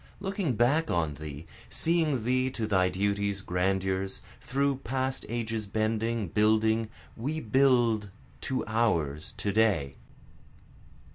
[0.19, 6.89] Looking back on thee, seeing thee to thy duties, grandeurs, through past ages bending, building,
[7.15, 8.09] We build
[8.41, 9.97] to ours to day.